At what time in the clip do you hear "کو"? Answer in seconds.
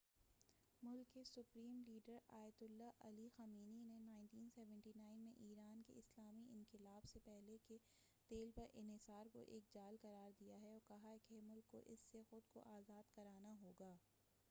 9.25-9.43, 11.71-11.83, 12.49-12.63